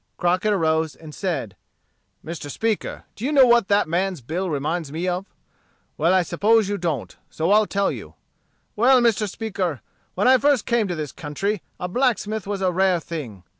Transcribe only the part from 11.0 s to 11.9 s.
country a